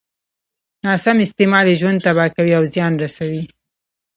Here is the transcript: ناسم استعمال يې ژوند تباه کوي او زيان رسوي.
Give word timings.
ناسم 0.85 1.17
استعمال 1.25 1.65
يې 1.69 1.75
ژوند 1.81 2.03
تباه 2.05 2.29
کوي 2.35 2.53
او 2.57 2.63
زيان 2.73 2.93
رسوي. 3.03 3.43